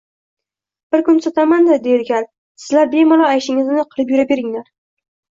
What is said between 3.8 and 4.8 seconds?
qilib yura beringlar